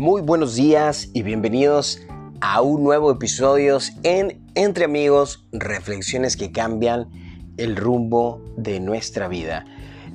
Muy 0.00 0.22
buenos 0.22 0.56
días 0.56 1.10
y 1.12 1.22
bienvenidos 1.22 2.00
a 2.40 2.62
un 2.62 2.82
nuevo 2.82 3.12
episodio 3.12 3.76
en 4.02 4.42
Entre 4.54 4.86
Amigos, 4.86 5.46
reflexiones 5.52 6.38
que 6.38 6.52
cambian 6.52 7.10
el 7.58 7.76
rumbo 7.76 8.42
de 8.56 8.80
nuestra 8.80 9.28
vida. 9.28 9.66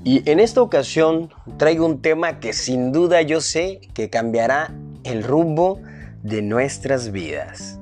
Y 0.03 0.27
en 0.27 0.39
esta 0.39 0.63
ocasión 0.63 1.29
traigo 1.57 1.85
un 1.85 2.01
tema 2.01 2.39
que 2.39 2.51
sin 2.53 2.91
duda 2.91 3.21
yo 3.21 3.41
sé 3.41 3.79
que 3.93 4.09
cambiará 4.09 4.73
el 5.03 5.23
rumbo 5.23 5.79
de 6.23 6.41
nuestras 6.41 7.11
vidas. 7.11 7.79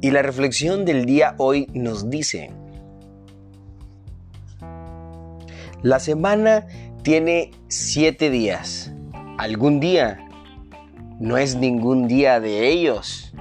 Y 0.00 0.10
la 0.10 0.22
reflexión 0.22 0.84
del 0.84 1.04
día 1.04 1.36
hoy 1.38 1.68
nos 1.72 2.10
dice, 2.10 2.50
la 5.82 6.00
semana 6.00 6.66
tiene 7.04 7.52
siete 7.68 8.28
días. 8.28 8.90
Algún 9.38 9.78
día 9.78 10.23
no 11.18 11.36
es 11.36 11.56
ningún 11.56 12.08
día 12.08 12.40
de 12.40 12.68
ellos. 12.68 13.32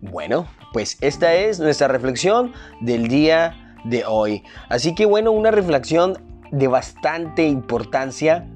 Bueno, 0.00 0.46
pues 0.72 0.98
esta 1.00 1.34
es 1.34 1.60
nuestra 1.60 1.88
reflexión 1.88 2.52
del 2.80 3.08
día 3.08 3.76
de 3.84 4.04
hoy. 4.04 4.42
Así 4.68 4.94
que 4.94 5.06
bueno, 5.06 5.32
una 5.32 5.50
reflexión 5.50 6.18
de 6.50 6.68
bastante 6.68 7.46
importancia 7.46 8.46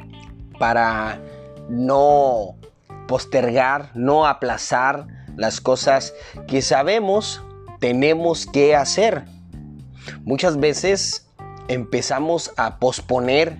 para 0.59 1.21
no 1.69 2.56
postergar, 3.06 3.91
no 3.95 4.27
aplazar 4.27 5.06
las 5.37 5.61
cosas 5.61 6.15
que 6.47 6.62
sabemos 6.62 7.43
tenemos 7.79 8.47
que 8.47 8.75
hacer. 8.75 9.25
Muchas 10.25 10.59
veces 10.59 11.29
empezamos 11.69 12.53
a 12.56 12.79
posponer 12.79 13.59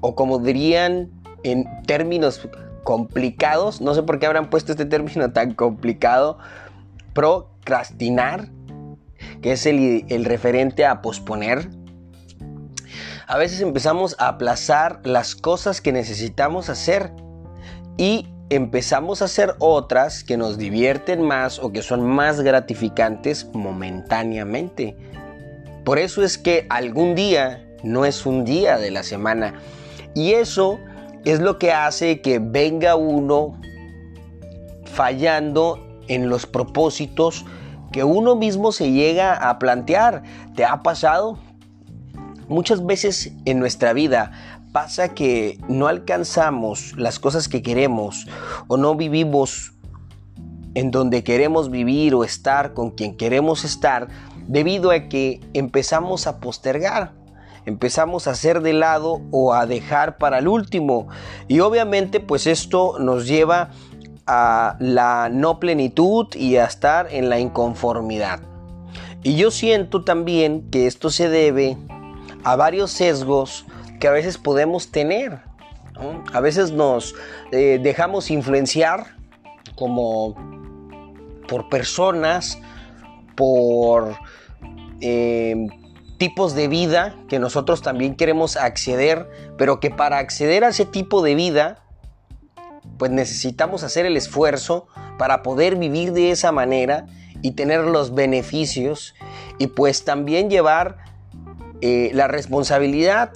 o 0.00 0.14
como 0.14 0.38
dirían 0.38 1.10
en 1.46 1.82
términos 1.82 2.48
complicados, 2.82 3.80
no 3.80 3.94
sé 3.94 4.02
por 4.02 4.18
qué 4.18 4.26
habrán 4.26 4.50
puesto 4.50 4.72
este 4.72 4.84
término 4.84 5.32
tan 5.32 5.54
complicado, 5.54 6.38
procrastinar, 7.14 8.48
que 9.42 9.52
es 9.52 9.66
el, 9.66 10.04
el 10.08 10.24
referente 10.24 10.84
a 10.84 11.02
posponer. 11.02 11.68
A 13.26 13.38
veces 13.38 13.60
empezamos 13.60 14.16
a 14.18 14.28
aplazar 14.28 15.00
las 15.04 15.34
cosas 15.34 15.80
que 15.80 15.92
necesitamos 15.92 16.68
hacer 16.68 17.12
y 17.96 18.28
empezamos 18.50 19.22
a 19.22 19.26
hacer 19.26 19.54
otras 19.58 20.22
que 20.22 20.36
nos 20.36 20.58
divierten 20.58 21.22
más 21.22 21.58
o 21.58 21.72
que 21.72 21.82
son 21.82 22.02
más 22.02 22.40
gratificantes 22.40 23.48
momentáneamente. 23.52 24.96
Por 25.84 25.98
eso 25.98 26.22
es 26.22 26.38
que 26.38 26.66
algún 26.70 27.14
día 27.14 27.66
no 27.82 28.04
es 28.04 28.26
un 28.26 28.44
día 28.44 28.78
de 28.78 28.90
la 28.90 29.02
semana. 29.02 29.54
Y 30.14 30.32
eso 30.32 30.78
es 31.26 31.40
lo 31.40 31.58
que 31.58 31.72
hace 31.72 32.20
que 32.20 32.38
venga 32.38 32.94
uno 32.94 33.60
fallando 34.84 35.84
en 36.06 36.28
los 36.28 36.46
propósitos 36.46 37.44
que 37.90 38.04
uno 38.04 38.36
mismo 38.36 38.70
se 38.70 38.92
llega 38.92 39.34
a 39.34 39.58
plantear. 39.58 40.22
¿Te 40.54 40.64
ha 40.64 40.84
pasado? 40.84 41.38
Muchas 42.48 42.86
veces 42.86 43.32
en 43.44 43.58
nuestra 43.58 43.92
vida 43.92 44.30
pasa 44.70 45.14
que 45.14 45.58
no 45.68 45.88
alcanzamos 45.88 46.94
las 46.96 47.18
cosas 47.18 47.48
que 47.48 47.60
queremos 47.60 48.28
o 48.68 48.76
no 48.76 48.94
vivimos 48.94 49.72
en 50.74 50.92
donde 50.92 51.24
queremos 51.24 51.70
vivir 51.70 52.14
o 52.14 52.22
estar 52.22 52.72
con 52.72 52.90
quien 52.90 53.16
queremos 53.16 53.64
estar 53.64 54.06
debido 54.46 54.92
a 54.92 55.08
que 55.08 55.40
empezamos 55.54 56.28
a 56.28 56.38
postergar 56.38 57.25
empezamos 57.66 58.26
a 58.26 58.30
hacer 58.30 58.62
de 58.62 58.72
lado 58.72 59.20
o 59.30 59.52
a 59.52 59.66
dejar 59.66 60.16
para 60.16 60.38
el 60.38 60.48
último. 60.48 61.08
Y 61.48 61.60
obviamente 61.60 62.20
pues 62.20 62.46
esto 62.46 62.98
nos 62.98 63.26
lleva 63.26 63.70
a 64.26 64.76
la 64.80 65.28
no 65.30 65.60
plenitud 65.60 66.26
y 66.34 66.56
a 66.56 66.64
estar 66.64 67.08
en 67.12 67.28
la 67.28 67.38
inconformidad. 67.38 68.40
Y 69.22 69.36
yo 69.36 69.50
siento 69.50 70.04
también 70.04 70.70
que 70.70 70.86
esto 70.86 71.10
se 71.10 71.28
debe 71.28 71.76
a 72.44 72.56
varios 72.56 72.92
sesgos 72.92 73.66
que 73.98 74.08
a 74.08 74.12
veces 74.12 74.38
podemos 74.38 74.90
tener. 74.90 75.40
A 76.32 76.40
veces 76.40 76.72
nos 76.72 77.14
eh, 77.52 77.80
dejamos 77.82 78.30
influenciar 78.30 79.16
como 79.76 80.34
por 81.48 81.68
personas, 81.68 82.58
por 83.34 84.14
eh, 85.00 85.66
tipos 86.18 86.54
de 86.54 86.68
vida 86.68 87.14
que 87.28 87.38
nosotros 87.38 87.82
también 87.82 88.16
queremos 88.16 88.56
acceder, 88.56 89.28
pero 89.56 89.80
que 89.80 89.90
para 89.90 90.18
acceder 90.18 90.64
a 90.64 90.68
ese 90.68 90.84
tipo 90.84 91.22
de 91.22 91.34
vida, 91.34 91.82
pues 92.98 93.10
necesitamos 93.10 93.82
hacer 93.82 94.06
el 94.06 94.16
esfuerzo 94.16 94.86
para 95.18 95.42
poder 95.42 95.76
vivir 95.76 96.12
de 96.12 96.30
esa 96.30 96.52
manera 96.52 97.06
y 97.42 97.52
tener 97.52 97.80
los 97.84 98.14
beneficios 98.14 99.14
y 99.58 99.68
pues 99.68 100.04
también 100.04 100.50
llevar 100.50 100.98
eh, 101.80 102.10
la 102.14 102.28
responsabilidad 102.28 103.32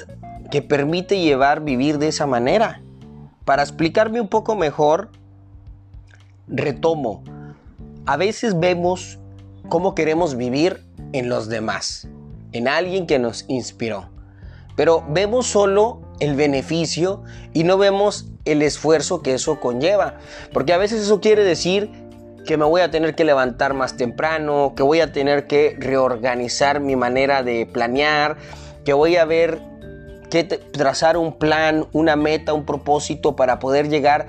que 0.51 0.63
permite 0.63 1.21
llevar 1.21 1.63
vivir 1.63 1.99
de 1.99 2.09
esa 2.09 2.27
manera. 2.27 2.83
Para 3.45 3.63
explicarme 3.63 4.21
un 4.21 4.29
poco 4.29 4.57
mejor, 4.57 5.11
retomo, 6.49 7.23
a 8.07 8.17
veces 8.17 8.59
vemos 8.59 9.19
cómo 9.69 9.95
queremos 9.95 10.37
vivir 10.37 10.85
en 11.13 11.29
los 11.29 11.49
demás 11.49 12.09
en 12.53 12.69
alguien 12.69 13.07
que 13.07 13.19
nos 13.19 13.45
inspiró. 13.49 14.11
Pero 14.77 15.05
vemos 15.09 15.47
solo 15.47 16.01
el 16.21 16.35
beneficio 16.35 17.23
y 17.53 17.65
no 17.65 17.77
vemos 17.79 18.27
el 18.45 18.63
esfuerzo 18.63 19.23
que 19.23 19.35
eso 19.35 19.61
conlleva. 19.61 20.19
Porque 20.53 20.73
a 20.73 20.79
veces 20.79 21.03
eso 21.03 21.21
quiere 21.21 21.45
decir 21.45 21.91
que 22.47 22.57
me 22.57 22.65
voy 22.65 22.81
a 22.81 22.91
tener 22.91 23.15
que 23.15 23.25
levantar 23.25 23.75
más 23.75 23.97
temprano, 23.97 24.73
que 24.77 24.83
voy 24.83 25.01
a 25.01 25.13
tener 25.13 25.47
que 25.47 25.77
reorganizar 25.79 26.81
mi 26.81 26.97
manera 26.97 27.43
de 27.43 27.67
planear, 27.67 28.37
que 28.85 28.93
voy 28.93 29.17
a 29.17 29.25
ver 29.25 29.61
que 30.31 30.45
trazar 30.45 31.17
un 31.17 31.39
plan, 31.39 31.87
una 31.93 32.17
meta, 32.17 32.55
un 32.55 32.65
propósito 32.65 33.37
para 33.37 33.59
poder 33.59 33.89
llegar 33.89 34.29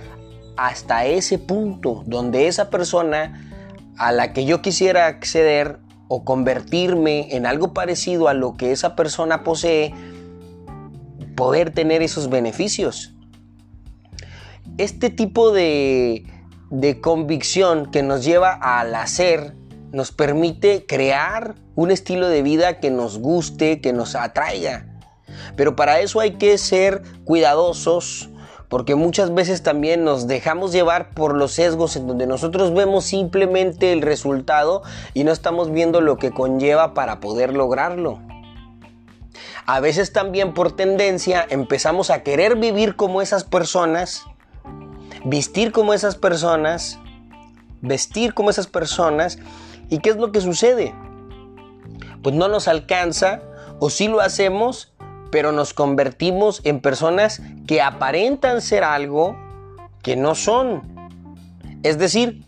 hasta 0.58 1.06
ese 1.06 1.38
punto 1.38 2.04
donde 2.06 2.48
esa 2.48 2.70
persona 2.70 3.48
a 3.98 4.12
la 4.12 4.34
que 4.34 4.46
yo 4.46 4.62
quisiera 4.62 5.06
acceder 5.06 5.78
o 6.14 6.26
convertirme 6.26 7.34
en 7.38 7.46
algo 7.46 7.74
parecido 7.74 8.28
a 8.28 8.34
lo 8.34 8.58
que 8.58 8.74
esa 8.74 8.98
persona 8.98 9.46
posee, 9.46 9.94
poder 11.38 11.74
tener 11.74 12.02
esos 12.02 12.30
beneficios. 12.30 13.16
Este 14.78 15.10
tipo 15.10 15.54
de, 15.54 16.26
de 16.70 17.00
convicción 17.00 17.92
que 17.92 18.04
nos 18.04 18.26
lleva 18.26 18.52
al 18.52 18.94
hacer 18.94 19.56
nos 19.94 20.12
permite 20.12 20.86
crear 20.86 21.56
un 21.76 21.92
estilo 21.92 22.28
de 22.28 22.42
vida 22.42 22.82
que 22.82 22.92
nos 22.92 23.18
guste, 23.18 23.80
que 23.80 23.94
nos 23.94 24.14
atraiga. 24.16 24.88
Pero 25.56 25.78
para 25.78 26.02
eso 26.02 26.20
hay 26.20 26.32
que 26.32 26.58
ser 26.58 27.04
cuidadosos, 27.24 28.30
porque 28.72 28.96
muchas 28.96 29.34
veces 29.34 29.64
también 29.64 30.06
nos 30.06 30.28
dejamos 30.28 30.72
llevar 30.72 31.10
por 31.10 31.36
los 31.36 31.52
sesgos 31.52 31.98
en 31.98 32.08
donde 32.08 32.26
nosotros 32.26 32.74
vemos 32.74 33.04
simplemente 33.04 33.92
el 33.92 34.02
resultado 34.02 34.82
y 35.14 35.26
no 35.26 35.34
estamos 35.34 35.74
viendo 35.74 36.00
lo 36.00 36.16
que 36.16 36.32
conlleva 36.32 36.94
para 36.94 37.20
poder 37.20 37.54
lograrlo. 37.54 38.20
A 39.66 39.82
veces 39.82 40.14
también 40.14 40.54
por 40.54 40.74
tendencia 40.74 41.46
empezamos 41.50 42.10
a 42.10 42.24
querer 42.24 42.56
vivir 42.56 42.96
como 42.96 43.22
esas 43.22 43.44
personas, 43.44 44.24
vestir 45.26 45.74
como 45.74 45.94
esas 45.94 46.16
personas, 46.16 46.98
vestir 47.82 48.34
como 48.34 48.52
esas 48.52 48.68
personas 48.68 49.38
y 49.90 49.98
¿qué 49.98 50.12
es 50.12 50.16
lo 50.16 50.32
que 50.32 50.40
sucede? 50.40 50.96
Pues 52.24 52.36
no 52.36 52.48
nos 52.48 52.70
alcanza 52.70 53.42
o 53.80 53.90
si 53.90 54.08
lo 54.08 54.22
hacemos 54.22 54.91
pero 55.32 55.52
nos 55.52 55.74
convertimos 55.74 56.62
en 56.66 56.82
personas 56.82 57.42
que 57.66 57.82
aparentan 57.82 58.62
ser 58.62 58.84
algo 58.84 59.38
que 60.04 60.16
no 60.16 60.36
son. 60.36 60.82
Es 61.84 61.98
decir, 61.98 62.46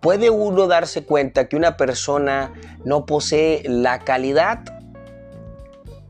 puede 0.00 0.30
uno 0.30 0.66
darse 0.66 1.04
cuenta 1.04 1.48
que 1.48 1.56
una 1.56 1.76
persona 1.76 2.52
no 2.84 3.06
posee 3.06 3.62
la 3.68 4.00
calidad 4.00 4.64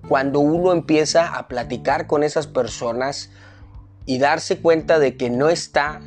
cuando 0.09 0.41
uno 0.41 0.73
empieza 0.73 1.35
a 1.35 1.49
platicar 1.49 2.06
con 2.06 2.23
esas 2.23 2.47
personas 2.47 3.31
y 4.06 4.19
darse 4.19 4.59
cuenta 4.59 4.99
de 4.99 5.17
que 5.17 5.31
no 5.31 5.49
está 5.49 6.00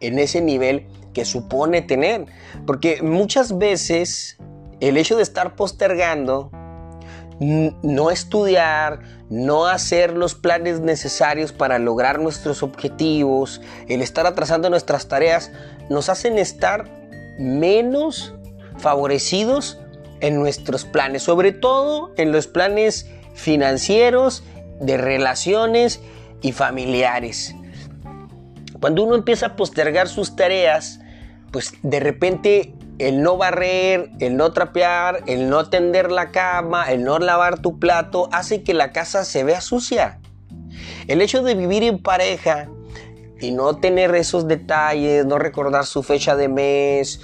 en 0.00 0.18
ese 0.18 0.40
nivel 0.40 0.86
que 1.12 1.24
supone 1.24 1.82
tener. 1.82 2.26
Porque 2.66 3.02
muchas 3.02 3.58
veces 3.58 4.38
el 4.80 4.96
hecho 4.96 5.16
de 5.16 5.22
estar 5.22 5.54
postergando 5.54 6.50
no 7.42 8.10
estudiar, 8.10 9.00
no 9.28 9.66
hacer 9.66 10.12
los 10.12 10.34
planes 10.34 10.80
necesarios 10.80 11.52
para 11.52 11.78
lograr 11.78 12.20
nuestros 12.20 12.62
objetivos, 12.62 13.60
el 13.88 14.02
estar 14.02 14.26
atrasando 14.26 14.70
nuestras 14.70 15.08
tareas, 15.08 15.50
nos 15.90 16.08
hacen 16.08 16.38
estar 16.38 16.84
menos 17.38 18.34
favorecidos 18.78 19.78
en 20.20 20.36
nuestros 20.38 20.84
planes, 20.84 21.22
sobre 21.22 21.52
todo 21.52 22.12
en 22.16 22.30
los 22.30 22.46
planes 22.46 23.08
financieros, 23.34 24.44
de 24.80 24.96
relaciones 24.96 26.00
y 26.42 26.52
familiares. 26.52 27.54
Cuando 28.80 29.04
uno 29.04 29.14
empieza 29.14 29.46
a 29.46 29.56
postergar 29.56 30.08
sus 30.08 30.34
tareas, 30.34 31.00
pues 31.52 31.72
de 31.82 32.00
repente 32.00 32.74
el 33.02 33.20
no 33.20 33.36
barrer, 33.36 34.10
el 34.20 34.36
no 34.36 34.52
trapear, 34.52 35.24
el 35.26 35.50
no 35.50 35.68
tender 35.68 36.12
la 36.12 36.30
cama, 36.30 36.92
el 36.92 37.02
no 37.02 37.18
lavar 37.18 37.60
tu 37.60 37.80
plato, 37.80 38.28
hace 38.30 38.62
que 38.62 38.74
la 38.74 38.92
casa 38.92 39.24
se 39.24 39.42
vea 39.42 39.60
sucia. 39.60 40.20
El 41.08 41.20
hecho 41.20 41.42
de 41.42 41.56
vivir 41.56 41.82
en 41.82 42.00
pareja 42.00 42.68
y 43.40 43.50
no 43.50 43.76
tener 43.78 44.14
esos 44.14 44.46
detalles, 44.46 45.26
no 45.26 45.40
recordar 45.40 45.84
su 45.84 46.04
fecha 46.04 46.36
de 46.36 46.46
mes, 46.46 47.20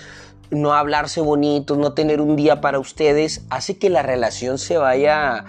no 0.51 0.75
hablarse 0.75 1.21
bonito, 1.21 1.77
no 1.77 1.95
tener 1.95 2.21
un 2.21 2.35
día 2.35 2.61
para 2.61 2.81
ustedes, 2.81 3.43
hace 3.49 3.79
que 3.79 3.89
la 3.89 4.03
relación 4.03 4.59
se 4.59 4.79
vaya 4.79 5.45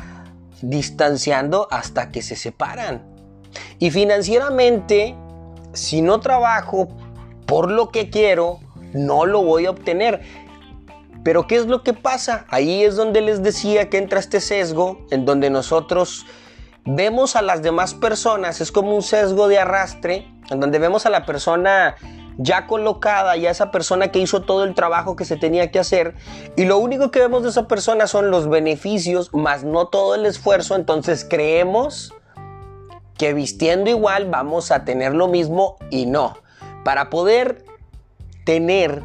distanciando 0.61 1.67
hasta 1.71 2.11
que 2.11 2.21
se 2.21 2.35
separan. 2.35 3.01
Y 3.79 3.89
financieramente, 3.89 5.15
si 5.73 6.03
no 6.03 6.19
trabajo 6.19 6.87
por 7.47 7.71
lo 7.71 7.89
que 7.89 8.11
quiero, 8.11 8.59
no 8.93 9.25
lo 9.25 9.41
voy 9.41 9.65
a 9.65 9.71
obtener. 9.71 10.21
Pero 11.23 11.47
¿qué 11.47 11.57
es 11.57 11.65
lo 11.65 11.83
que 11.83 11.93
pasa? 11.93 12.45
Ahí 12.49 12.83
es 12.83 12.95
donde 12.95 13.21
les 13.21 13.43
decía 13.43 13.89
que 13.89 13.97
entra 13.97 14.19
este 14.19 14.39
sesgo 14.39 15.05
en 15.11 15.25
donde 15.25 15.49
nosotros 15.49 16.25
vemos 16.85 17.35
a 17.35 17.41
las 17.41 17.61
demás 17.61 17.93
personas, 17.93 18.61
es 18.61 18.71
como 18.71 18.95
un 18.95 19.03
sesgo 19.03 19.47
de 19.47 19.59
arrastre, 19.59 20.27
en 20.49 20.59
donde 20.59 20.79
vemos 20.79 21.05
a 21.05 21.09
la 21.09 21.25
persona 21.25 21.95
ya 22.37 22.67
colocada, 22.67 23.35
ya 23.35 23.51
esa 23.51 23.69
persona 23.69 24.11
que 24.11 24.19
hizo 24.19 24.43
todo 24.43 24.63
el 24.63 24.73
trabajo 24.73 25.17
que 25.17 25.25
se 25.25 25.35
tenía 25.35 25.71
que 25.71 25.79
hacer, 25.79 26.15
y 26.55 26.65
lo 26.65 26.77
único 26.77 27.11
que 27.11 27.19
vemos 27.19 27.43
de 27.43 27.49
esa 27.49 27.67
persona 27.67 28.07
son 28.07 28.31
los 28.31 28.49
beneficios, 28.49 29.33
más 29.33 29.65
no 29.65 29.87
todo 29.87 30.15
el 30.15 30.25
esfuerzo, 30.25 30.75
entonces 30.75 31.27
creemos 31.29 32.13
que 33.17 33.33
vistiendo 33.33 33.89
igual 33.89 34.29
vamos 34.29 34.71
a 34.71 34.85
tener 34.85 35.13
lo 35.13 35.27
mismo 35.27 35.75
y 35.91 36.05
no. 36.05 36.37
Para 36.85 37.09
poder 37.09 37.65
tener 38.49 39.03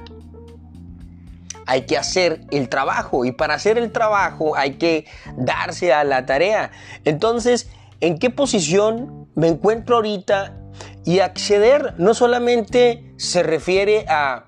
hay 1.67 1.83
que 1.83 1.99
hacer 1.99 2.41
el 2.51 2.71
trabajo 2.71 3.27
y 3.27 3.33
para 3.33 3.53
hacer 3.53 3.77
el 3.77 3.93
trabajo 3.93 4.57
hay 4.57 4.77
que 4.77 5.05
darse 5.37 5.93
a 5.93 6.03
la 6.03 6.25
tarea. 6.25 6.71
Entonces, 7.05 7.69
¿en 8.01 8.19
qué 8.19 8.31
posición 8.31 9.29
me 9.35 9.49
encuentro 9.49 9.97
ahorita? 9.97 10.57
Y 11.05 11.19
acceder 11.19 11.93
no 11.99 12.15
solamente 12.15 13.13
se 13.19 13.43
refiere 13.43 14.07
a 14.09 14.47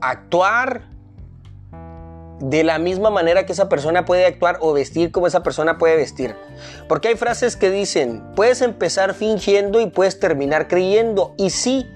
actuar 0.00 0.88
de 2.40 2.64
la 2.64 2.78
misma 2.78 3.10
manera 3.10 3.44
que 3.44 3.52
esa 3.52 3.68
persona 3.68 4.06
puede 4.06 4.24
actuar 4.24 4.56
o 4.62 4.72
vestir 4.72 5.12
como 5.12 5.26
esa 5.26 5.42
persona 5.42 5.76
puede 5.76 5.96
vestir. 5.96 6.34
Porque 6.88 7.08
hay 7.08 7.16
frases 7.16 7.58
que 7.58 7.70
dicen, 7.70 8.24
puedes 8.34 8.62
empezar 8.62 9.12
fingiendo 9.12 9.78
y 9.78 9.88
puedes 9.88 10.18
terminar 10.18 10.68
creyendo. 10.68 11.34
Y 11.36 11.50
sí, 11.50 11.86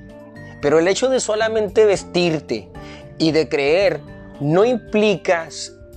pero 0.62 0.78
el 0.78 0.88
hecho 0.88 1.10
de 1.10 1.20
solamente 1.20 1.84
vestirte 1.84 2.70
y 3.18 3.32
de 3.32 3.48
creer 3.48 4.00
no 4.40 4.64
implica 4.64 5.48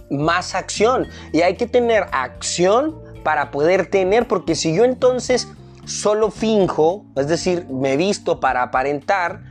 más 0.10 0.56
acción. 0.56 1.08
Y 1.32 1.42
hay 1.42 1.56
que 1.56 1.68
tener 1.68 2.08
acción 2.12 3.00
para 3.24 3.52
poder 3.52 3.88
tener, 3.88 4.28
porque 4.28 4.56
si 4.56 4.76
yo 4.76 4.84
entonces 4.84 5.48
solo 5.86 6.32
finjo, 6.32 7.06
es 7.16 7.28
decir, 7.28 7.68
me 7.70 7.96
visto 7.96 8.40
para 8.40 8.64
aparentar 8.64 9.44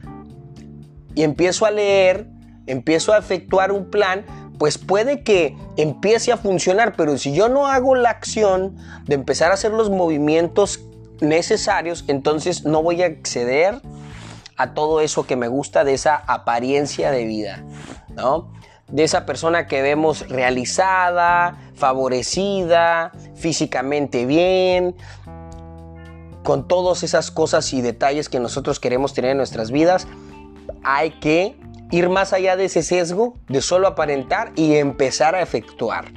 y 1.14 1.22
empiezo 1.22 1.64
a 1.64 1.70
leer, 1.70 2.26
empiezo 2.66 3.12
a 3.12 3.18
efectuar 3.18 3.70
un 3.70 3.90
plan, 3.90 4.26
pues 4.58 4.78
puede 4.78 5.22
que 5.22 5.56
empiece 5.76 6.32
a 6.32 6.36
funcionar, 6.36 6.94
pero 6.96 7.18
si 7.18 7.32
yo 7.32 7.48
no 7.48 7.68
hago 7.68 7.94
la 7.94 8.10
acción 8.10 8.76
de 9.06 9.14
empezar 9.14 9.50
a 9.52 9.54
hacer 9.54 9.72
los 9.72 9.90
movimientos 9.90 10.80
necesarios, 11.20 12.04
entonces 12.08 12.64
no 12.64 12.82
voy 12.82 13.02
a 13.02 13.06
acceder 13.06 13.80
a 14.56 14.74
todo 14.74 15.00
eso 15.00 15.26
que 15.26 15.36
me 15.36 15.48
gusta 15.48 15.84
de 15.84 15.94
esa 15.94 16.16
apariencia 16.16 17.10
de 17.10 17.24
vida, 17.24 17.64
¿no? 18.14 18.52
de 18.88 19.04
esa 19.04 19.26
persona 19.26 19.66
que 19.66 19.82
vemos 19.82 20.28
realizada, 20.28 21.58
favorecida, 21.74 23.12
físicamente 23.34 24.26
bien, 24.26 24.94
con 26.42 26.68
todas 26.68 27.02
esas 27.02 27.30
cosas 27.30 27.72
y 27.72 27.80
detalles 27.80 28.28
que 28.28 28.38
nosotros 28.38 28.78
queremos 28.78 29.14
tener 29.14 29.32
en 29.32 29.38
nuestras 29.38 29.70
vidas, 29.70 30.06
hay 30.82 31.10
que 31.12 31.56
ir 31.90 32.08
más 32.08 32.32
allá 32.32 32.56
de 32.56 32.66
ese 32.66 32.82
sesgo 32.82 33.34
de 33.48 33.62
solo 33.62 33.88
aparentar 33.88 34.52
y 34.54 34.74
empezar 34.74 35.34
a 35.34 35.42
efectuar. 35.42 36.12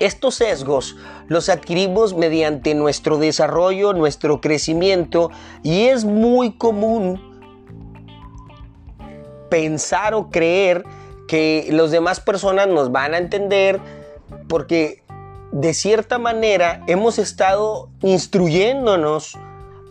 Estos 0.00 0.36
sesgos 0.36 0.96
los 1.26 1.48
adquirimos 1.48 2.14
mediante 2.14 2.74
nuestro 2.74 3.18
desarrollo, 3.18 3.92
nuestro 3.94 4.40
crecimiento 4.40 5.30
y 5.62 5.86
es 5.86 6.04
muy 6.04 6.52
común 6.52 7.20
pensar 9.50 10.14
o 10.14 10.30
creer 10.30 10.84
que 11.26 11.68
los 11.70 11.90
demás 11.90 12.20
personas 12.20 12.68
nos 12.68 12.92
van 12.92 13.14
a 13.14 13.18
entender 13.18 13.80
porque 14.48 15.02
de 15.50 15.74
cierta 15.74 16.18
manera 16.18 16.82
hemos 16.86 17.18
estado 17.18 17.90
instruyéndonos 18.02 19.36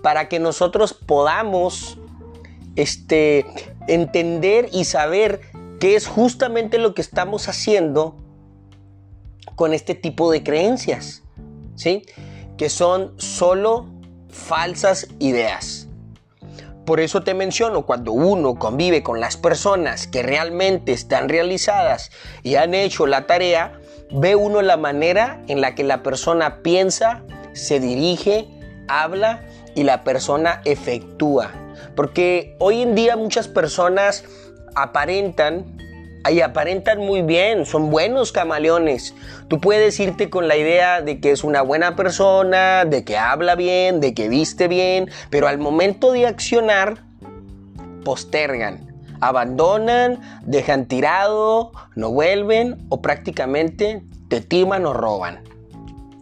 para 0.01 0.29
que 0.29 0.39
nosotros 0.39 0.93
podamos 0.93 1.97
este, 2.75 3.45
entender 3.87 4.69
y 4.71 4.85
saber 4.85 5.41
qué 5.79 5.95
es 5.95 6.07
justamente 6.07 6.77
lo 6.77 6.93
que 6.93 7.01
estamos 7.01 7.49
haciendo 7.49 8.15
con 9.55 9.73
este 9.73 9.95
tipo 9.95 10.31
de 10.31 10.43
creencias, 10.43 11.23
¿sí? 11.75 12.03
Que 12.57 12.69
son 12.69 13.13
solo 13.19 13.87
falsas 14.29 15.07
ideas. 15.19 15.87
Por 16.85 17.01
eso 17.01 17.21
te 17.21 17.33
menciono, 17.33 17.85
cuando 17.85 18.13
uno 18.13 18.55
convive 18.55 19.03
con 19.03 19.19
las 19.19 19.35
personas 19.35 20.07
que 20.07 20.23
realmente 20.23 20.93
están 20.93 21.27
realizadas 21.27 22.11
y 22.43 22.55
han 22.55 22.73
hecho 22.73 23.07
la 23.07 23.27
tarea, 23.27 23.81
ve 24.09 24.35
uno 24.35 24.61
la 24.61 24.77
manera 24.77 25.43
en 25.47 25.59
la 25.59 25.75
que 25.75 25.83
la 25.83 26.01
persona 26.01 26.61
piensa, 26.63 27.23
se 27.51 27.81
dirige, 27.81 28.47
habla 28.87 29.43
y 29.75 29.83
la 29.83 30.05
persona 30.05 30.61
efectúa. 30.63 31.51
Porque 31.95 32.55
hoy 32.59 32.81
en 32.81 32.95
día 32.95 33.17
muchas 33.17 33.49
personas 33.49 34.23
aparentan 34.75 35.76
y 36.31 36.41
aparentan 36.41 36.99
muy 36.99 37.21
bien, 37.21 37.65
son 37.65 37.89
buenos 37.89 38.31
camaleones. 38.31 39.15
Tú 39.47 39.59
puedes 39.59 39.99
irte 39.99 40.29
con 40.29 40.47
la 40.47 40.57
idea 40.57 41.01
de 41.01 41.19
que 41.19 41.31
es 41.31 41.43
una 41.43 41.61
buena 41.61 41.95
persona, 41.95 42.85
de 42.85 43.03
que 43.03 43.17
habla 43.17 43.55
bien, 43.55 43.99
de 43.99 44.13
que 44.13 44.29
viste 44.29 44.67
bien, 44.67 45.09
pero 45.29 45.47
al 45.47 45.57
momento 45.57 46.11
de 46.11 46.27
accionar, 46.27 47.03
postergan, 48.03 48.87
abandonan, 49.21 50.21
dejan 50.43 50.85
tirado, 50.85 51.71
no 51.95 52.11
vuelven 52.11 52.85
o 52.89 53.01
prácticamente 53.01 54.03
te 54.27 54.41
timan 54.41 54.85
o 54.85 54.93
roban. 54.93 55.46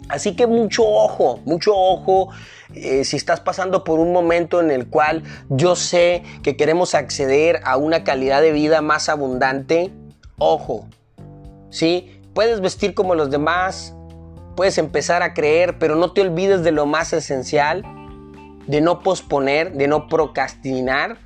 Así 0.09 0.35
que 0.35 0.45
mucho 0.45 0.83
ojo, 0.85 1.39
mucho 1.45 1.75
ojo 1.75 2.29
eh, 2.73 3.03
si 3.03 3.17
estás 3.17 3.39
pasando 3.39 3.83
por 3.83 3.99
un 3.99 4.11
momento 4.11 4.59
en 4.59 4.71
el 4.71 4.87
cual 4.87 5.23
yo 5.49 5.75
sé 5.75 6.23
que 6.43 6.55
queremos 6.57 6.93
acceder 6.93 7.61
a 7.63 7.77
una 7.77 8.03
calidad 8.03 8.41
de 8.41 8.51
vida 8.51 8.81
más 8.81 9.09
abundante, 9.09 9.91
ojo, 10.37 10.87
¿sí? 11.69 12.21
Puedes 12.33 12.61
vestir 12.61 12.93
como 12.93 13.15
los 13.15 13.31
demás, 13.31 13.95
puedes 14.55 14.77
empezar 14.77 15.23
a 15.23 15.33
creer, 15.33 15.79
pero 15.79 15.95
no 15.95 16.11
te 16.11 16.21
olvides 16.21 16.63
de 16.63 16.71
lo 16.71 16.85
más 16.85 17.13
esencial, 17.13 17.83
de 18.67 18.81
no 18.81 19.01
posponer, 19.01 19.73
de 19.73 19.87
no 19.87 20.07
procrastinar 20.07 21.24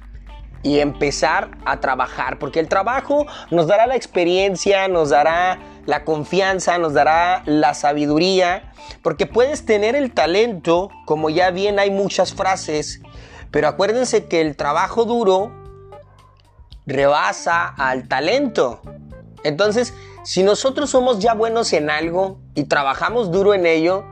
y 0.62 0.80
empezar 0.80 1.50
a 1.66 1.80
trabajar, 1.80 2.38
porque 2.40 2.60
el 2.60 2.68
trabajo 2.68 3.26
nos 3.50 3.68
dará 3.68 3.88
la 3.88 3.96
experiencia, 3.96 4.88
nos 4.88 5.10
dará 5.10 5.60
la 5.86 6.04
confianza, 6.04 6.78
nos 6.78 6.94
dará 6.94 7.44
la 7.46 7.74
sabiduría, 7.74 8.74
porque 9.02 9.26
puedes 9.26 9.66
tener 9.66 9.96
el 9.96 10.12
talento, 10.12 10.90
como 11.06 11.30
ya 11.30 11.52
bien 11.52 11.80
hay 11.80 11.92
muchas 11.92 12.34
frases, 12.34 13.02
pero 13.52 13.68
acuérdense 13.68 14.26
que 14.26 14.42
el 14.42 14.56
trabajo 14.56 15.06
duro 15.06 15.52
rebasa 16.86 17.68
al 17.68 18.08
talento. 18.08 18.82
Entonces, 19.44 19.94
si 20.24 20.44
nosotros 20.44 20.90
somos 20.90 21.20
ya 21.20 21.34
buenos 21.34 21.72
en 21.74 21.90
algo 21.90 22.40
y 22.54 22.66
trabajamos 22.66 23.32
duro 23.32 23.54
en 23.54 23.66
ello, 23.66 24.04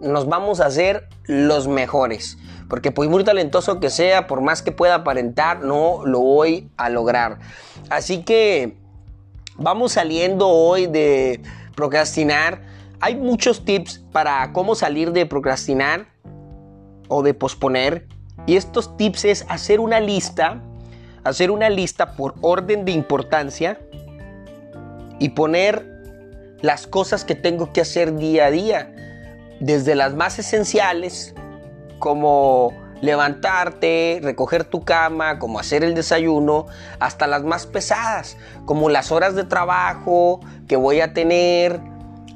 nos 0.00 0.28
vamos 0.28 0.60
a 0.60 0.66
hacer 0.66 1.08
los 1.26 1.68
mejores. 1.68 2.38
Porque 2.68 2.90
por 2.90 3.08
muy 3.08 3.24
talentoso 3.24 3.78
que 3.80 3.90
sea, 3.90 4.26
por 4.26 4.40
más 4.40 4.62
que 4.62 4.72
pueda 4.72 4.96
aparentar, 4.96 5.62
no 5.62 6.04
lo 6.04 6.20
voy 6.20 6.70
a 6.76 6.88
lograr. 6.88 7.38
Así 7.90 8.22
que 8.22 8.76
vamos 9.56 9.92
saliendo 9.92 10.48
hoy 10.48 10.86
de 10.86 11.40
procrastinar. 11.74 12.62
Hay 13.00 13.16
muchos 13.16 13.64
tips 13.64 14.04
para 14.12 14.52
cómo 14.52 14.74
salir 14.74 15.12
de 15.12 15.26
procrastinar 15.26 16.06
o 17.08 17.22
de 17.22 17.34
posponer. 17.34 18.08
Y 18.46 18.56
estos 18.56 18.96
tips 18.96 19.24
es 19.24 19.46
hacer 19.48 19.80
una 19.80 20.00
lista, 20.00 20.60
hacer 21.24 21.50
una 21.50 21.70
lista 21.70 22.12
por 22.16 22.34
orden 22.40 22.84
de 22.84 22.92
importancia 22.92 23.78
y 25.18 25.30
poner 25.30 25.96
las 26.62 26.86
cosas 26.86 27.24
que 27.24 27.34
tengo 27.34 27.72
que 27.72 27.80
hacer 27.80 28.16
día 28.16 28.46
a 28.46 28.50
día, 28.50 28.94
desde 29.60 29.94
las 29.94 30.14
más 30.14 30.38
esenciales 30.38 31.34
como 31.98 32.72
levantarte, 33.00 34.20
recoger 34.22 34.64
tu 34.64 34.84
cama, 34.84 35.38
como 35.38 35.58
hacer 35.58 35.84
el 35.84 35.94
desayuno, 35.94 36.66
hasta 36.98 37.26
las 37.26 37.42
más 37.44 37.66
pesadas, 37.66 38.36
como 38.64 38.88
las 38.88 39.12
horas 39.12 39.34
de 39.34 39.44
trabajo 39.44 40.40
que 40.66 40.76
voy 40.76 41.00
a 41.00 41.12
tener, 41.12 41.80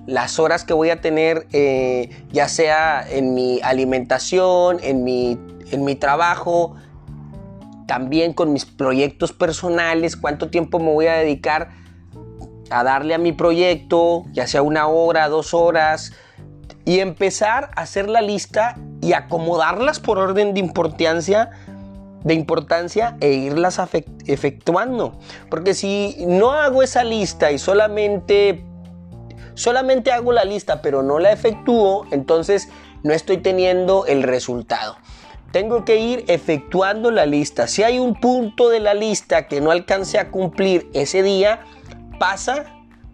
las 0.07 0.39
horas 0.39 0.65
que 0.65 0.75
voy 0.75 0.91
a 0.91 1.01
tener, 1.01 1.47
eh, 1.53 2.25
ya 2.31 2.49
sea 2.49 3.07
en 3.09 3.35
mi 3.35 3.61
alimentación, 3.63 4.79
en 4.83 5.05
mi, 5.05 5.39
en 5.71 5.85
mi 5.85 5.95
trabajo, 5.95 6.77
también 7.87 8.33
con 8.35 8.53
mis 8.53 8.67
proyectos 8.67 9.33
personales, 9.33 10.17
cuánto 10.17 10.51
tiempo 10.51 10.79
me 10.79 10.93
voy 10.93 11.07
a 11.07 11.15
dedicar 11.15 11.71
a 12.71 12.85
darle 12.85 13.15
a 13.15 13.19
mi 13.19 13.33
proyecto, 13.33 14.25
ya 14.33 14.47
sea 14.47 14.63
una 14.63 14.87
hora, 14.87 15.29
dos 15.29 15.55
horas, 15.55 16.13
y 16.85 17.01
empezar 17.01 17.71
a 17.77 17.83
hacer 17.83 18.09
la 18.09 18.23
lista 18.23 18.77
y 19.01 19.13
acomodarlas 19.13 20.01
por 20.01 20.19
orden 20.19 20.55
de 20.55 20.61
importancia 20.61 21.51
de 22.25 22.35
importancia 22.35 23.17
e 23.21 23.33
irlas 23.33 23.81
efectuando. 24.27 25.19
Porque 25.49 25.75
si 25.75 26.17
no 26.27 26.53
hago 26.53 26.83
esa 26.83 27.05
lista 27.05 27.51
y 27.51 27.59
solamente 27.59 28.65
solamente 29.55 30.13
hago 30.13 30.33
la 30.33 30.45
lista 30.45 30.81
pero 30.81 31.03
no 31.03 31.19
la 31.19 31.33
efectúo, 31.33 32.07
entonces 32.11 32.69
no 33.03 33.13
estoy 33.13 33.39
teniendo 33.39 34.07
el 34.07 34.23
resultado. 34.23 34.97
Tengo 35.53 35.85
que 35.85 35.99
ir 35.99 36.25
efectuando 36.29 37.11
la 37.11 37.27
lista. 37.27 37.67
Si 37.67 37.83
hay 37.83 37.99
un 37.99 38.15
punto 38.15 38.69
de 38.69 38.79
la 38.79 38.95
lista 38.95 39.49
que 39.49 39.61
no 39.61 39.73
alcance 39.73 40.19
a 40.19 40.31
cumplir 40.31 40.89
ese 40.95 41.23
día, 41.23 41.61
pasa 42.21 42.67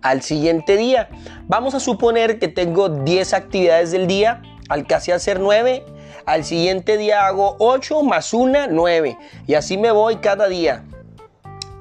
al 0.03 0.23
siguiente 0.23 0.76
día. 0.76 1.09
Vamos 1.47 1.75
a 1.75 1.81
suponer 1.81 2.38
que 2.38 2.49
tengo 2.49 2.88
10 2.88 3.35
actividades 3.35 3.91
del 3.91 4.07
día, 4.07 4.43
alcancé 4.69 5.12
a 5.12 5.17
hacer 5.17 5.41
9, 5.41 5.85
al 6.26 6.45
siguiente 6.45 6.97
día 6.97 7.26
hago 7.26 7.57
8 7.59 8.03
más 8.03 8.35
1, 8.35 8.67
9 8.71 9.19
y 9.47 9.55
así 9.55 9.79
me 9.79 9.91
voy 9.91 10.17
cada 10.17 10.49
día. 10.49 10.85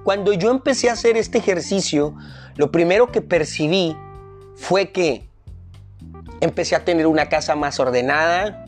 Cuando 0.03 0.33
yo 0.33 0.51
empecé 0.51 0.89
a 0.89 0.93
hacer 0.93 1.17
este 1.17 1.39
ejercicio, 1.39 2.15
lo 2.55 2.71
primero 2.71 3.11
que 3.11 3.21
percibí 3.21 3.97
fue 4.55 4.91
que 4.91 5.27
empecé 6.41 6.75
a 6.75 6.85
tener 6.85 7.07
una 7.07 7.27
casa 7.27 7.55
más 7.55 7.79
ordenada, 7.79 8.65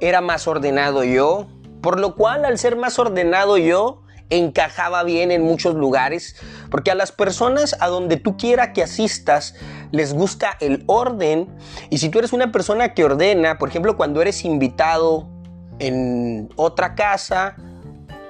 era 0.00 0.22
más 0.22 0.48
ordenado 0.48 1.04
yo, 1.04 1.48
por 1.82 2.00
lo 2.00 2.14
cual 2.14 2.46
al 2.46 2.58
ser 2.58 2.76
más 2.76 2.98
ordenado 2.98 3.58
yo, 3.58 4.03
encajaba 4.36 5.02
bien 5.02 5.30
en 5.30 5.42
muchos 5.42 5.74
lugares, 5.74 6.36
porque 6.70 6.90
a 6.90 6.94
las 6.94 7.12
personas 7.12 7.76
a 7.80 7.88
donde 7.88 8.16
tú 8.16 8.36
quieras 8.36 8.70
que 8.74 8.82
asistas 8.82 9.54
les 9.90 10.12
gusta 10.12 10.56
el 10.60 10.84
orden, 10.86 11.48
y 11.90 11.98
si 11.98 12.08
tú 12.08 12.18
eres 12.18 12.32
una 12.32 12.52
persona 12.52 12.94
que 12.94 13.04
ordena, 13.04 13.58
por 13.58 13.68
ejemplo, 13.68 13.96
cuando 13.96 14.20
eres 14.22 14.44
invitado 14.44 15.28
en 15.78 16.50
otra 16.56 16.94
casa 16.94 17.56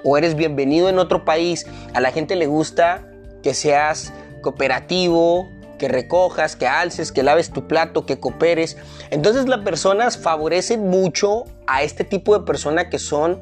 o 0.04 0.18
eres 0.18 0.34
bienvenido 0.34 0.88
en 0.88 0.99
otro 0.99 1.25
país, 1.25 1.66
a 1.94 2.00
la 2.00 2.12
gente 2.12 2.37
le 2.37 2.46
gusta 2.46 3.06
que 3.42 3.54
seas 3.54 4.12
cooperativo, 4.42 5.49
que 5.78 5.88
recojas, 5.88 6.56
que 6.56 6.66
alces, 6.66 7.12
que 7.12 7.23
laves 7.23 7.50
tu 7.50 7.66
plato, 7.66 8.06
que 8.06 8.20
cooperes. 8.20 8.76
Entonces 9.11 9.49
las 9.49 9.61
personas 9.61 10.18
favorecen 10.18 10.88
mucho 10.88 11.44
a 11.66 11.82
este 11.82 12.04
tipo 12.04 12.38
de 12.38 12.44
personas 12.44 12.87
que 12.90 12.99
son 12.99 13.40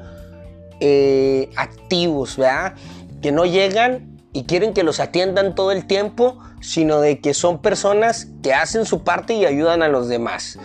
eh, 0.79 1.49
activos, 1.55 2.37
¿verdad? 2.37 2.75
Que 3.21 3.31
no 3.31 3.45
llegan 3.45 4.19
y 4.33 4.43
quieren 4.43 4.73
que 4.73 4.83
los 4.83 4.99
atiendan 4.99 5.55
todo 5.55 5.71
el 5.71 5.85
tiempo, 5.85 6.39
sino 6.61 6.99
de 6.99 7.19
que 7.19 7.33
son 7.33 7.61
personas 7.61 8.27
que 8.41 8.53
hacen 8.53 8.85
su 8.85 9.03
parte 9.03 9.33
y 9.35 9.45
ayudan 9.45 9.83
a 9.83 9.87
los 9.87 10.07
demás. 10.07 10.59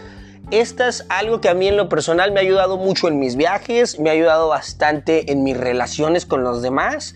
Esto 0.51 0.85
es 0.85 1.05
algo 1.11 1.43
que 1.43 1.51
a 1.51 1.55
mí 1.55 1.69
en 1.69 1.77
lo 1.77 1.91
personal 1.91 2.33
me 2.33 2.41
ha 2.41 2.43
ayudado 2.43 2.79
mucho 2.79 3.09
en 3.09 3.19
mis 3.19 3.37
viajes, 3.37 4.01
me 4.01 4.09
ha 4.09 4.15
ayudado 4.15 4.49
bastante 4.49 5.31
en 5.31 5.43
mis 5.43 5.57
relaciones 5.57 6.25
con 6.25 6.43
los 6.43 6.63
demás 6.63 7.15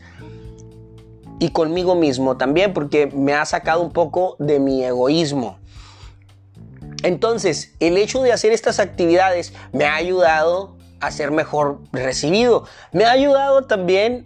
y 1.39 1.49
conmigo 1.49 1.95
mismo 1.95 2.37
también 2.37 2.75
porque 2.75 3.07
me 3.07 3.33
ha 3.33 3.45
sacado 3.47 3.81
un 3.81 3.91
poco 3.91 4.37
de 4.39 4.61
mi 4.61 4.85
egoísmo. 4.85 5.59
Entonces, 7.03 7.73
el 7.81 7.97
hecho 7.97 8.23
de 8.23 8.33
hacer 8.33 8.53
estas 8.53 8.79
actividades 8.79 9.55
me 9.73 9.87
ha 9.87 9.97
ayudado 9.97 10.77
a 11.03 11.11
ser 11.11 11.31
mejor 11.31 11.81
recibido. 11.93 12.65
Me 12.93 13.05
ha 13.05 13.11
ayudado 13.11 13.67
también 13.67 14.25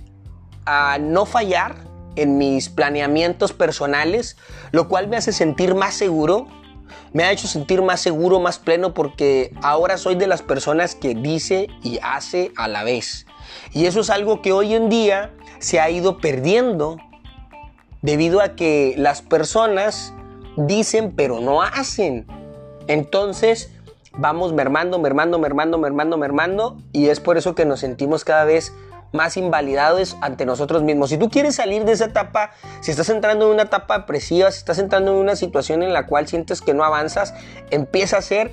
a 0.66 0.98
no 0.98 1.26
fallar 1.26 1.74
en 2.16 2.38
mis 2.38 2.68
planeamientos 2.68 3.52
personales, 3.52 4.36
lo 4.72 4.88
cual 4.88 5.08
me 5.08 5.16
hace 5.16 5.32
sentir 5.32 5.74
más 5.74 5.94
seguro. 5.94 6.46
Me 7.12 7.24
ha 7.24 7.32
hecho 7.32 7.48
sentir 7.48 7.82
más 7.82 8.00
seguro, 8.00 8.40
más 8.40 8.58
pleno, 8.58 8.94
porque 8.94 9.52
ahora 9.62 9.96
soy 9.96 10.14
de 10.14 10.26
las 10.26 10.42
personas 10.42 10.94
que 10.94 11.14
dice 11.14 11.68
y 11.82 11.98
hace 12.02 12.52
a 12.56 12.68
la 12.68 12.84
vez. 12.84 13.26
Y 13.72 13.86
eso 13.86 14.00
es 14.00 14.10
algo 14.10 14.42
que 14.42 14.52
hoy 14.52 14.74
en 14.74 14.88
día 14.88 15.32
se 15.58 15.80
ha 15.80 15.90
ido 15.90 16.18
perdiendo 16.18 16.98
debido 18.02 18.40
a 18.40 18.54
que 18.54 18.94
las 18.98 19.22
personas 19.22 20.12
dicen 20.56 21.14
pero 21.16 21.40
no 21.40 21.62
hacen. 21.62 22.26
Entonces 22.86 23.72
vamos 24.16 24.52
mermando, 24.52 24.98
mermando, 24.98 25.38
mermando, 25.38 25.78
mermando, 25.78 26.16
mermando 26.16 26.76
y 26.92 27.08
es 27.08 27.20
por 27.20 27.36
eso 27.36 27.54
que 27.54 27.64
nos 27.64 27.80
sentimos 27.80 28.24
cada 28.24 28.44
vez 28.44 28.72
más 29.12 29.36
invalidados 29.36 30.16
ante 30.20 30.46
nosotros 30.46 30.82
mismos. 30.82 31.10
Si 31.10 31.18
tú 31.18 31.30
quieres 31.30 31.54
salir 31.56 31.84
de 31.84 31.92
esa 31.92 32.06
etapa, 32.06 32.50
si 32.80 32.90
estás 32.90 33.08
entrando 33.08 33.46
en 33.46 33.52
una 33.52 33.62
etapa 33.62 33.98
depresiva, 33.98 34.50
si 34.50 34.58
estás 34.58 34.78
entrando 34.78 35.12
en 35.12 35.18
una 35.18 35.36
situación 35.36 35.82
en 35.82 35.92
la 35.92 36.06
cual 36.06 36.26
sientes 36.26 36.60
que 36.60 36.74
no 36.74 36.84
avanzas, 36.84 37.34
empieza 37.70 38.16
a 38.16 38.18
hacer 38.20 38.52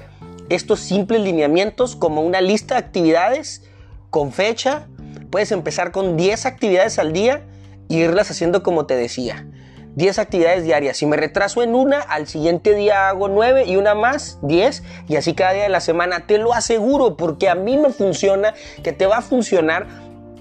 estos 0.50 0.80
simples 0.80 1.22
lineamientos 1.22 1.96
como 1.96 2.22
una 2.22 2.42
lista 2.42 2.76
de 2.76 2.80
actividades 2.80 3.64
con 4.10 4.32
fecha. 4.32 4.88
Puedes 5.30 5.52
empezar 5.52 5.92
con 5.92 6.18
10 6.18 6.46
actividades 6.46 7.00
al 7.00 7.14
día 7.14 7.44
y 7.90 7.98
irlas 7.98 8.30
haciendo 8.32 8.64
como 8.64 8.86
te 8.86 8.96
decía. 8.96 9.48
10 9.96 10.20
actividades 10.20 10.64
diarias. 10.64 10.98
Si 10.98 11.06
me 11.06 11.18
retraso 11.18 11.62
en 11.64 11.76
una, 11.76 12.00
al 12.00 12.28
siguiente 12.28 12.74
día 12.74 13.10
hago 13.10 13.28
9 13.28 13.66
y 13.66 13.76
una 13.76 13.96
más, 13.96 14.40
10 14.42 14.84
y 15.08 15.16
así 15.16 15.34
cada 15.34 15.54
día 15.54 15.64
de 15.64 15.70
la 15.70 15.82
semana. 15.82 16.26
Te 16.26 16.38
lo 16.38 16.54
aseguro 16.54 17.16
porque 17.16 17.50
a 17.50 17.56
mí 17.56 17.78
me 17.78 17.92
funciona, 17.92 18.54
que 18.84 18.92
te 18.92 19.06
va 19.06 19.18
a 19.18 19.22
funcionar, 19.22 19.88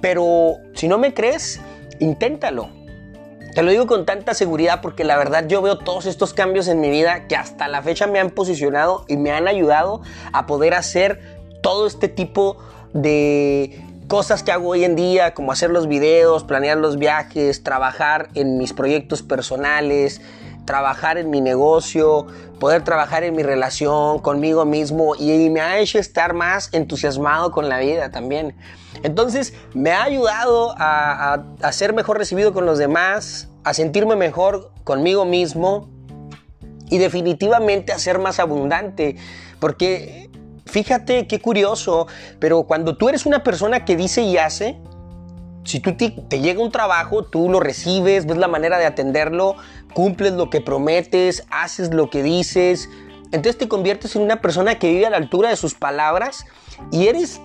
pero 0.00 0.56
si 0.74 0.88
no 0.88 0.98
me 0.98 1.14
crees, 1.14 1.60
inténtalo. 2.00 2.70
Te 3.54 3.62
lo 3.62 3.70
digo 3.70 3.86
con 3.86 4.06
tanta 4.06 4.32
seguridad 4.32 4.80
porque 4.80 5.04
la 5.04 5.18
verdad 5.18 5.46
yo 5.46 5.60
veo 5.60 5.76
todos 5.76 6.06
estos 6.06 6.32
cambios 6.32 6.68
en 6.68 6.80
mi 6.80 6.88
vida 6.88 7.28
que 7.28 7.36
hasta 7.36 7.68
la 7.68 7.82
fecha 7.82 8.06
me 8.06 8.18
han 8.18 8.30
posicionado 8.30 9.04
y 9.08 9.18
me 9.18 9.30
han 9.30 9.46
ayudado 9.46 10.00
a 10.32 10.46
poder 10.46 10.72
hacer 10.72 11.20
todo 11.62 11.86
este 11.86 12.08
tipo 12.08 12.56
de 12.94 13.84
cosas 14.12 14.42
que 14.42 14.52
hago 14.52 14.68
hoy 14.68 14.84
en 14.84 14.94
día, 14.94 15.32
como 15.32 15.52
hacer 15.52 15.70
los 15.70 15.88
videos, 15.88 16.44
planear 16.44 16.76
los 16.76 16.98
viajes, 16.98 17.64
trabajar 17.64 18.28
en 18.34 18.58
mis 18.58 18.74
proyectos 18.74 19.22
personales, 19.22 20.20
trabajar 20.66 21.16
en 21.16 21.30
mi 21.30 21.40
negocio, 21.40 22.26
poder 22.60 22.84
trabajar 22.84 23.24
en 23.24 23.34
mi 23.34 23.42
relación 23.42 24.18
conmigo 24.18 24.66
mismo 24.66 25.14
y 25.14 25.48
me 25.48 25.62
ha 25.62 25.78
hecho 25.78 25.98
estar 25.98 26.34
más 26.34 26.68
entusiasmado 26.74 27.52
con 27.52 27.70
la 27.70 27.78
vida 27.78 28.10
también. 28.10 28.54
Entonces 29.02 29.54
me 29.72 29.92
ha 29.92 30.02
ayudado 30.02 30.74
a, 30.76 31.44
a 31.62 31.72
ser 31.72 31.94
mejor 31.94 32.18
recibido 32.18 32.52
con 32.52 32.66
los 32.66 32.76
demás, 32.76 33.48
a 33.64 33.72
sentirme 33.72 34.14
mejor 34.14 34.72
conmigo 34.84 35.24
mismo 35.24 35.88
y 36.90 36.98
definitivamente 36.98 37.94
a 37.94 37.98
ser 37.98 38.18
más 38.18 38.40
abundante, 38.40 39.16
porque 39.58 40.28
Fíjate 40.72 41.26
qué 41.26 41.38
curioso, 41.38 42.06
pero 42.38 42.62
cuando 42.62 42.96
tú 42.96 43.10
eres 43.10 43.26
una 43.26 43.42
persona 43.42 43.84
que 43.84 43.94
dice 43.94 44.22
y 44.22 44.38
hace, 44.38 44.78
si 45.64 45.80
tú 45.80 45.94
te, 45.94 46.40
llega 46.40 46.62
un 46.62 46.72
trabajo, 46.72 47.24
tú 47.24 47.50
lo 47.50 47.60
recibes, 47.60 48.24
ves 48.24 48.38
la 48.38 48.48
manera 48.48 48.78
de 48.78 48.86
atenderlo, 48.86 49.56
cumples 49.92 50.32
lo 50.32 50.48
que 50.48 50.62
prometes, 50.62 51.44
haces 51.50 51.92
lo 51.92 52.08
que 52.08 52.22
dices, 52.22 52.88
entonces 53.26 53.58
te 53.58 53.68
conviertes 53.68 54.16
en 54.16 54.22
una 54.22 54.40
persona 54.40 54.78
que 54.78 54.88
vive 54.88 55.04
a 55.04 55.10
la 55.10 55.18
altura 55.18 55.50
de 55.50 55.56
sus 55.56 55.74
palabras 55.74 56.46
y 56.90 57.06
eres 57.06 57.38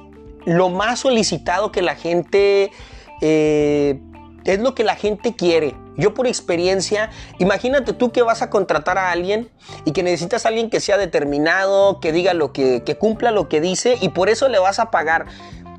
lo 0.45 0.69
más 0.69 0.99
solicitado 0.99 1.73
que 1.73 1.81
la 1.81 1.95
gente 1.95 2.71
eh, 3.19 3.99
es 4.45 4.59
lo 4.59 4.73
que 4.73 4.85
la 4.85 4.95
gente 4.95 5.35
quiere. 5.35 5.75
Yo 5.97 6.13
por 6.13 6.27
experiencia, 6.27 7.09
imagínate 7.39 7.93
tú 7.93 8.11
que 8.11 8.21
vas 8.21 8.41
a 8.41 8.49
contratar 8.49 8.97
a 8.97 9.11
alguien 9.11 9.49
y 9.83 9.91
que 9.91 10.03
necesitas 10.03 10.45
a 10.45 10.49
alguien 10.49 10.69
que 10.69 10.79
sea 10.79 10.97
determinado, 10.97 11.99
que 11.99 12.11
diga 12.11 12.33
lo 12.33 12.53
que, 12.53 12.83
que 12.83 12.97
cumpla 12.97 13.31
lo 13.31 13.49
que 13.49 13.61
dice 13.61 13.97
y 13.99 14.09
por 14.09 14.29
eso 14.29 14.47
le 14.47 14.59
vas 14.59 14.79
a 14.79 14.91
pagar. 14.91 15.25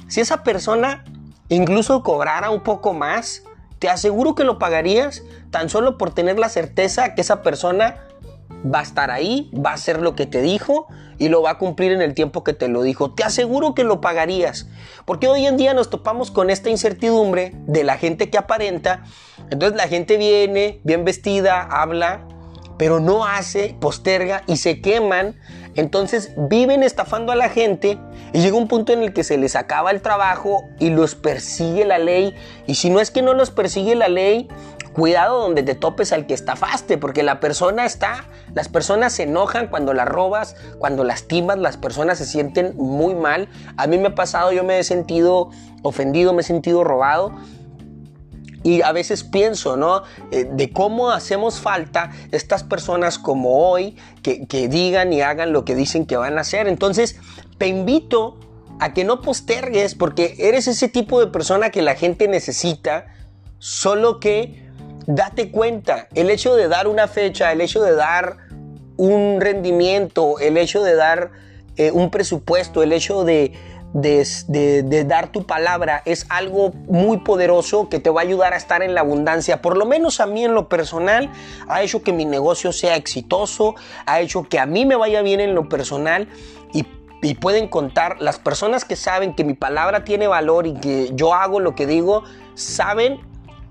Si 0.08 0.20
esa 0.20 0.42
persona 0.42 1.04
incluso 1.48 2.02
cobrara 2.02 2.50
un 2.50 2.62
poco 2.62 2.92
más, 2.92 3.42
te 3.78 3.88
aseguro 3.88 4.34
que 4.34 4.44
lo 4.44 4.58
pagarías 4.58 5.22
tan 5.50 5.68
solo 5.68 5.98
por 5.98 6.12
tener 6.12 6.38
la 6.38 6.48
certeza 6.48 7.14
que 7.14 7.20
esa 7.20 7.42
persona 7.42 8.07
va 8.64 8.80
a 8.80 8.82
estar 8.82 9.10
ahí, 9.10 9.50
va 9.54 9.70
a 9.70 9.74
hacer 9.74 10.00
lo 10.00 10.14
que 10.14 10.26
te 10.26 10.42
dijo 10.42 10.86
y 11.18 11.28
lo 11.28 11.42
va 11.42 11.52
a 11.52 11.58
cumplir 11.58 11.92
en 11.92 12.02
el 12.02 12.14
tiempo 12.14 12.44
que 12.44 12.52
te 12.52 12.68
lo 12.68 12.82
dijo. 12.82 13.12
Te 13.12 13.24
aseguro 13.24 13.74
que 13.74 13.84
lo 13.84 14.00
pagarías. 14.00 14.68
Porque 15.04 15.28
hoy 15.28 15.46
en 15.46 15.56
día 15.56 15.74
nos 15.74 15.90
topamos 15.90 16.30
con 16.30 16.50
esta 16.50 16.70
incertidumbre 16.70 17.52
de 17.66 17.84
la 17.84 17.96
gente 17.96 18.30
que 18.30 18.38
aparenta. 18.38 19.04
Entonces 19.50 19.76
la 19.76 19.88
gente 19.88 20.16
viene 20.16 20.80
bien 20.84 21.04
vestida, 21.04 21.62
habla, 21.62 22.26
pero 22.78 23.00
no 23.00 23.24
hace, 23.24 23.76
posterga 23.80 24.42
y 24.46 24.56
se 24.56 24.80
queman. 24.80 25.36
Entonces 25.74 26.32
viven 26.36 26.82
estafando 26.82 27.32
a 27.32 27.36
la 27.36 27.48
gente 27.48 27.98
y 28.32 28.40
llega 28.40 28.56
un 28.56 28.68
punto 28.68 28.92
en 28.92 29.02
el 29.02 29.12
que 29.12 29.24
se 29.24 29.38
les 29.38 29.56
acaba 29.56 29.90
el 29.90 30.02
trabajo 30.02 30.64
y 30.78 30.90
los 30.90 31.14
persigue 31.14 31.84
la 31.84 31.98
ley. 31.98 32.34
Y 32.66 32.76
si 32.76 32.90
no 32.90 33.00
es 33.00 33.10
que 33.10 33.22
no 33.22 33.34
los 33.34 33.50
persigue 33.50 33.94
la 33.94 34.08
ley, 34.08 34.48
cuidado 34.92 35.40
donde 35.40 35.62
te 35.62 35.74
topes 35.74 36.12
al 36.12 36.26
que 36.26 36.34
estafaste, 36.34 36.98
porque 36.98 37.22
la 37.22 37.40
persona 37.40 37.84
está, 37.84 38.24
las 38.54 38.68
personas 38.68 39.12
se 39.12 39.24
enojan 39.24 39.68
cuando 39.68 39.94
las 39.94 40.08
robas, 40.08 40.56
cuando 40.78 41.04
lastimas, 41.04 41.58
las 41.58 41.76
personas 41.76 42.18
se 42.18 42.24
sienten 42.24 42.76
muy 42.76 43.14
mal. 43.14 43.48
A 43.76 43.86
mí 43.86 43.98
me 43.98 44.08
ha 44.08 44.14
pasado, 44.14 44.52
yo 44.52 44.64
me 44.64 44.78
he 44.78 44.84
sentido 44.84 45.50
ofendido, 45.82 46.32
me 46.32 46.40
he 46.40 46.44
sentido 46.44 46.84
robado. 46.84 47.34
Y 48.64 48.82
a 48.82 48.92
veces 48.92 49.22
pienso, 49.22 49.76
¿no? 49.76 50.02
Eh, 50.32 50.48
de 50.50 50.72
cómo 50.72 51.10
hacemos 51.10 51.60
falta 51.60 52.10
estas 52.32 52.64
personas 52.64 53.18
como 53.18 53.70
hoy 53.70 53.96
que, 54.22 54.46
que 54.46 54.68
digan 54.68 55.12
y 55.12 55.22
hagan 55.22 55.52
lo 55.52 55.64
que 55.64 55.74
dicen 55.74 56.06
que 56.06 56.16
van 56.16 56.38
a 56.38 56.40
hacer. 56.40 56.66
Entonces, 56.66 57.20
te 57.56 57.68
invito 57.68 58.36
a 58.80 58.92
que 58.92 59.04
no 59.04 59.20
postergues 59.20 59.94
porque 59.94 60.34
eres 60.38 60.68
ese 60.68 60.88
tipo 60.88 61.20
de 61.20 61.28
persona 61.28 61.70
que 61.70 61.82
la 61.82 61.94
gente 61.94 62.28
necesita, 62.28 63.06
solo 63.58 64.20
que 64.20 64.67
date 65.08 65.50
cuenta, 65.50 66.06
el 66.14 66.28
hecho 66.28 66.54
de 66.54 66.68
dar 66.68 66.86
una 66.86 67.08
fecha, 67.08 67.50
el 67.50 67.62
hecho 67.62 67.82
de 67.82 67.94
dar 67.94 68.36
un 68.98 69.40
rendimiento, 69.40 70.38
el 70.38 70.58
hecho 70.58 70.82
de 70.82 70.94
dar 70.94 71.30
eh, 71.76 71.90
un 71.90 72.10
presupuesto, 72.10 72.82
el 72.82 72.92
hecho 72.92 73.24
de, 73.24 73.52
de, 73.94 75.04
dar 75.06 75.32
tu 75.32 75.46
palabra 75.46 76.02
es 76.04 76.26
algo 76.28 76.72
muy 76.88 77.20
poderoso 77.20 77.88
que 77.88 78.00
te 78.00 78.10
va 78.10 78.20
a 78.20 78.24
ayudar 78.24 78.52
a 78.52 78.58
estar 78.58 78.82
en 78.82 78.94
la 78.94 79.00
abundancia. 79.00 79.62
Por 79.62 79.78
lo 79.78 79.86
menos 79.86 80.20
a 80.20 80.26
mí 80.26 80.44
en 80.44 80.52
lo 80.52 80.68
personal 80.68 81.30
ha 81.68 81.82
hecho 81.82 82.02
que 82.02 82.12
mi 82.12 82.26
negocio 82.26 82.70
sea 82.72 82.94
exitoso, 82.94 83.76
ha 84.04 84.20
hecho 84.20 84.42
que 84.42 84.58
a 84.58 84.66
mí 84.66 84.84
me 84.84 84.96
vaya 84.96 85.22
bien 85.22 85.40
en 85.40 85.54
lo 85.54 85.70
personal 85.70 86.28
y 87.20 87.34
pueden 87.34 87.66
contar, 87.66 88.20
las 88.20 88.38
personas 88.38 88.84
que 88.84 88.94
saben 88.94 89.34
que 89.34 89.42
mi 89.42 89.54
palabra 89.54 90.04
tiene 90.04 90.28
valor 90.28 90.68
y 90.68 90.74
que 90.74 91.10
yo 91.14 91.34
hago 91.34 91.58
lo 91.58 91.74
que 91.74 91.84
digo, 91.84 92.22
saben 92.54 93.27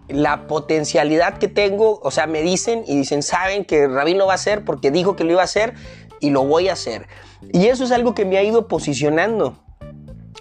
la 0.08 0.48
potencialidad 0.48 1.38
que 1.38 1.48
tengo, 1.48 2.00
o 2.02 2.12
sea, 2.12 2.28
me 2.28 2.42
dicen 2.42 2.84
y 2.88 2.98
dicen, 2.98 3.24
saben 3.24 3.66
que 3.66 3.88
Rabín 3.88 4.18
lo 4.18 4.28
va 4.28 4.34
a 4.34 4.36
hacer 4.36 4.64
porque 4.64 4.92
dijo 4.92 5.16
que 5.16 5.24
lo 5.24 5.32
iba 5.32 5.42
a 5.42 5.46
hacer 5.46 5.74
y 6.20 6.30
lo 6.30 6.46
voy 6.46 6.70
a 6.70 6.74
hacer. 6.74 7.08
Y 7.52 7.68
eso 7.68 7.84
es 7.84 7.92
algo 7.92 8.14
que 8.14 8.26
me 8.26 8.38
ha 8.38 8.44
ido 8.44 8.68
posicionando. 8.68 9.58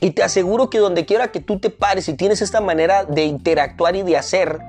Y 0.01 0.11
te 0.11 0.23
aseguro 0.23 0.71
que 0.71 0.79
donde 0.79 1.07
quiera 1.07 1.33
que 1.33 1.41
tú 1.41 1.59
te 1.59 1.71
pares 1.71 2.09
y 2.09 2.15
tienes 2.15 2.43
esta 2.43 2.61
manera 2.61 3.05
de 3.05 3.25
interactuar 3.25 3.97
y 3.97 4.03
de 4.03 4.17
hacer, 4.17 4.61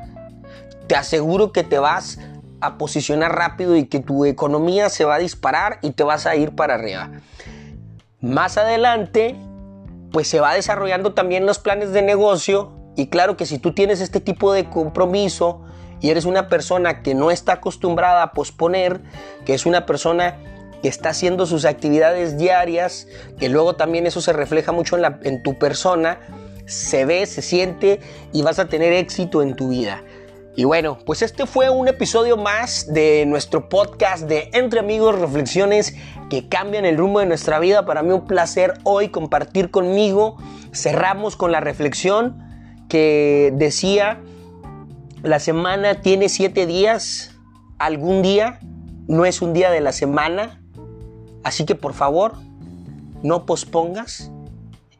te 0.87 0.95
aseguro 0.95 1.51
que 1.51 1.63
te 1.63 1.79
vas 1.79 2.19
a 2.61 2.77
posicionar 2.77 3.35
rápido 3.35 3.75
y 3.75 3.85
que 3.85 3.99
tu 3.99 4.25
economía 4.25 4.89
se 4.89 5.05
va 5.05 5.15
a 5.15 5.19
disparar 5.19 5.79
y 5.81 5.91
te 5.91 6.03
vas 6.03 6.25
a 6.25 6.35
ir 6.35 6.55
para 6.55 6.75
arriba. 6.75 7.11
Más 8.19 8.57
adelante, 8.57 9.35
pues 10.11 10.27
se 10.27 10.39
va 10.39 10.53
desarrollando 10.53 11.13
también 11.13 11.45
los 11.45 11.59
planes 11.59 11.91
de 11.91 12.01
negocio 12.01 12.76
y 12.97 13.07
claro 13.07 13.37
que 13.37 13.45
si 13.45 13.59
tú 13.59 13.73
tienes 13.73 14.01
este 14.01 14.19
tipo 14.19 14.51
de 14.51 14.65
compromiso 14.65 15.61
y 16.01 16.09
eres 16.09 16.25
una 16.25 16.49
persona 16.49 17.03
que 17.03 17.13
no 17.13 17.29
está 17.29 17.53
acostumbrada 17.53 18.23
a 18.23 18.31
posponer, 18.33 19.01
que 19.45 19.53
es 19.53 19.67
una 19.67 19.85
persona 19.85 20.35
que 20.81 20.87
está 20.89 21.09
haciendo 21.09 21.45
sus 21.45 21.65
actividades 21.65 22.39
diarias, 22.39 23.07
que 23.39 23.49
luego 23.49 23.75
también 23.75 24.07
eso 24.07 24.19
se 24.19 24.33
refleja 24.33 24.71
mucho 24.71 24.97
en, 24.97 25.19
en 25.23 25.43
tu 25.43 25.59
persona, 25.59 26.19
se 26.65 27.05
ve, 27.05 27.27
se 27.27 27.43
siente 27.43 27.99
y 28.33 28.41
vas 28.41 28.57
a 28.57 28.67
tener 28.67 28.91
éxito 28.93 29.43
en 29.43 29.55
tu 29.55 29.69
vida. 29.69 30.03
Y 30.55 30.63
bueno, 30.63 30.97
pues 31.05 31.21
este 31.21 31.45
fue 31.45 31.69
un 31.69 31.87
episodio 31.87 32.35
más 32.35 32.91
de 32.91 33.27
nuestro 33.27 33.69
podcast 33.69 34.23
de 34.23 34.49
Entre 34.53 34.79
Amigos 34.79 35.19
Reflexiones 35.19 35.95
que 36.31 36.49
cambian 36.49 36.83
el 36.83 36.97
rumbo 36.97 37.19
de 37.19 37.27
nuestra 37.27 37.59
vida. 37.59 37.85
Para 37.85 38.01
mí 38.01 38.11
un 38.11 38.25
placer 38.25 38.73
hoy 38.83 39.09
compartir 39.09 39.69
conmigo. 39.69 40.37
Cerramos 40.73 41.35
con 41.35 41.51
la 41.51 41.59
reflexión 41.59 42.46
que 42.89 43.53
decía, 43.55 44.19
la 45.23 45.39
semana 45.39 46.01
tiene 46.01 46.29
siete 46.29 46.65
días, 46.65 47.35
algún 47.79 48.21
día 48.21 48.59
no 49.07 49.25
es 49.25 49.41
un 49.41 49.53
día 49.53 49.71
de 49.71 49.81
la 49.81 49.91
semana, 49.91 50.61
así 51.43 51.65
que 51.65 51.75
por 51.75 51.93
favor, 51.93 52.35
no 53.23 53.45
pospongas 53.45 54.31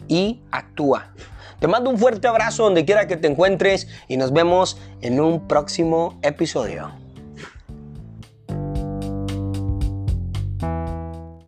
y 0.08 0.41
actúa. 0.52 1.13
Te 1.60 1.67
mando 1.67 1.89
un 1.89 1.97
fuerte 1.97 2.28
abrazo 2.28 2.63
donde 2.63 2.86
quiera 2.86 3.08
que 3.08 3.17
te 3.17 3.28
encuentres 3.28 3.88
y 4.08 4.17
nos 4.17 4.32
vemos 4.32 4.78
en 5.02 5.19
un 5.19 5.47
próximo 5.47 6.19
episodio. 6.21 6.91